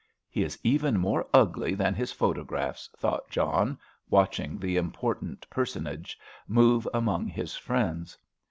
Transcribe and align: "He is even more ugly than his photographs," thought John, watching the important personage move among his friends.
"He 0.31 0.41
is 0.43 0.57
even 0.63 0.97
more 0.97 1.27
ugly 1.31 1.75
than 1.75 1.93
his 1.93 2.11
photographs," 2.11 2.89
thought 2.97 3.29
John, 3.29 3.77
watching 4.09 4.57
the 4.57 4.75
important 4.75 5.47
personage 5.47 6.17
move 6.47 6.87
among 6.91 7.27
his 7.27 7.53
friends. 7.55 8.17